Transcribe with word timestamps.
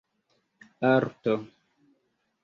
arto 0.93 1.35